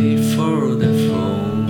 play 0.00 0.16
for 0.34 0.74
the 0.76 0.92
phone, 1.08 1.66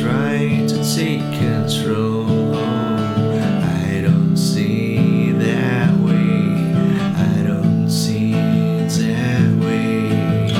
trying 0.00 0.66
to 0.66 0.76
take 0.96 1.20
control. 1.38 2.54
I 2.56 4.00
don't 4.02 4.36
see 4.36 5.30
that 5.32 5.94
way. 5.98 6.72
I 7.14 7.44
don't 7.46 7.88
see 7.88 8.32
that 8.32 9.50
way. 9.62 10.52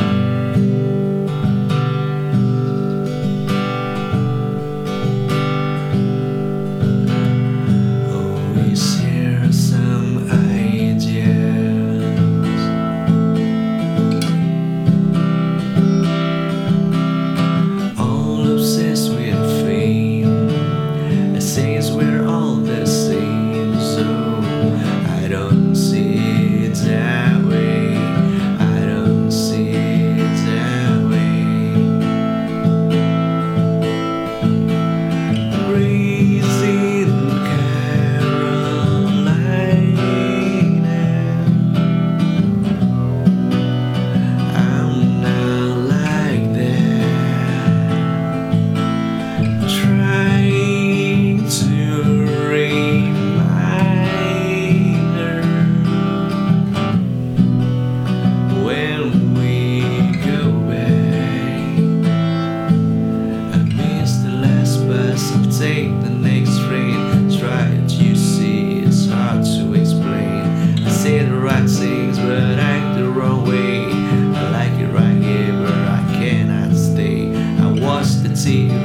Oh, 8.08 8.70
is 8.70 9.02
there 9.02 9.52
some? 9.52 10.35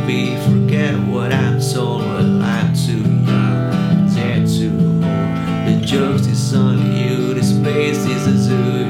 me 0.06 0.36
forget 0.46 0.98
what 1.08 1.32
I'm 1.32 1.60
told, 1.60 2.04
but 2.04 2.26
I'm 2.26 2.74
too 2.74 3.04
young, 3.26 4.10
too 4.46 4.72
old. 4.80 5.02
The 5.68 5.82
jokes 5.86 6.28
is 6.28 6.54
on 6.54 6.78
you, 6.96 7.34
the 7.34 7.44
space 7.44 8.06
is 8.06 8.28
a 8.28 8.38
zoo. 8.38 8.81